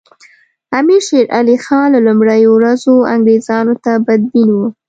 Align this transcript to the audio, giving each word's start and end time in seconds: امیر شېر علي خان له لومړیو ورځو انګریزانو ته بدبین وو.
امیر 0.77 1.01
شېر 1.07 1.25
علي 1.37 1.57
خان 1.63 1.87
له 1.93 1.99
لومړیو 2.07 2.49
ورځو 2.57 2.95
انګریزانو 3.13 3.73
ته 3.83 3.91
بدبین 4.05 4.49
وو. 4.53 4.67